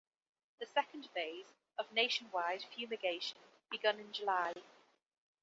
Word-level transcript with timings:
The 0.59 0.65
second 0.65 1.09
phase 1.13 1.45
of 1.77 1.91
nationwide 1.91 2.63
fumigation 2.73 3.37
begun 3.69 3.99
in 3.99 4.11
July. 4.11 4.53